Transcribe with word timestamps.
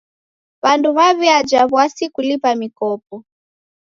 W'andu 0.63 0.89
w'aw'iaja 0.97 1.59
w'asi 1.71 2.05
kulipa 2.13 2.49
mikopo. 2.61 3.15